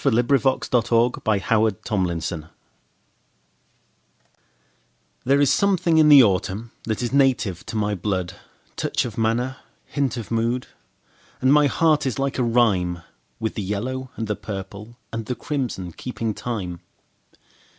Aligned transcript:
Bliss 0.03 0.41
Carman 0.41 0.63
A 0.73 1.11
Vagabond 1.21 2.23
Song 2.23 2.49
THERE 5.25 5.41
is 5.41 5.53
something 5.53 5.99
in 5.99 6.09
the 6.09 6.23
autumn 6.23 6.71
that 6.85 7.03
is 7.03 7.13
native 7.13 7.63
to 7.67 7.75
my 7.75 7.93
blood—Touch 7.93 9.05
of 9.05 9.15
manner, 9.19 9.57
hint 9.85 10.17
of 10.17 10.31
mood; 10.31 10.65
And 11.39 11.53
my 11.53 11.67
heart 11.67 12.07
is 12.07 12.17
like 12.17 12.39
a 12.39 12.43
rhyme, 12.43 13.03
With 13.39 13.53
the 13.53 13.61
yellow 13.61 14.09
and 14.15 14.25
the 14.25 14.35
purple 14.35 14.97
and 15.13 15.27
the 15.27 15.35
crimson 15.35 15.91
keeping 15.91 16.33
time. 16.33 16.79